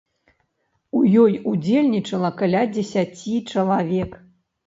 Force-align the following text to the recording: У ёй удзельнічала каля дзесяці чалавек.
У 0.99 1.01
ёй 1.23 1.33
удзельнічала 1.51 2.31
каля 2.39 2.63
дзесяці 2.77 3.35
чалавек. 3.51 4.11